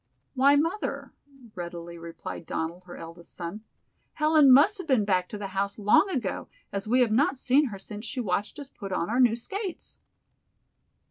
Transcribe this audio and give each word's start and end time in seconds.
"Why, 0.33 0.55
mother," 0.55 1.13
readily 1.53 1.95
replied 1.99 2.47
Donald, 2.47 2.85
her 2.85 2.97
eldest 2.97 3.35
son, 3.35 3.61
"Helen 4.13 4.51
must 4.51 4.79
have 4.79 4.87
been 4.87 5.05
back 5.05 5.29
to 5.29 5.37
the 5.37 5.49
house 5.49 5.77
long 5.77 6.09
ago, 6.09 6.47
as 6.71 6.87
we 6.87 7.01
have 7.01 7.11
not 7.11 7.37
seen 7.37 7.65
her 7.65 7.77
since 7.77 8.03
she 8.03 8.19
watched 8.19 8.57
us 8.57 8.69
put 8.71 8.91
on 8.91 9.11
our 9.11 9.19
new 9.19 9.35
skates." 9.35 9.99